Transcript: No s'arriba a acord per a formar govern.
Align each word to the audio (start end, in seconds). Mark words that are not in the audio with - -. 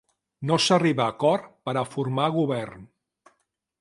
No 0.51 0.55
s'arriba 0.67 1.03
a 1.05 1.11
acord 1.13 1.45
per 1.69 1.75
a 1.81 1.85
formar 1.93 2.31
govern. 2.39 2.89